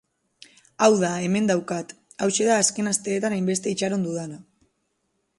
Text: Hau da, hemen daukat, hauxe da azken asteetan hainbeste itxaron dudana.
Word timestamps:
Hau 0.85 0.87
da, 1.01 1.09
hemen 1.25 1.49
daukat, 1.51 1.91
hauxe 2.27 2.47
da 2.47 2.55
azken 2.61 2.91
asteetan 2.93 3.35
hainbeste 3.37 3.75
itxaron 3.75 4.07
dudana. 4.07 4.39